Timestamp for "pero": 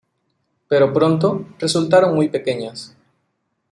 0.67-0.91